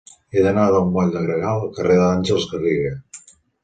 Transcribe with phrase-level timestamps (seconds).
[0.35, 2.99] He d'anar del moll de Gregal al carrer d'Àngels Garriga.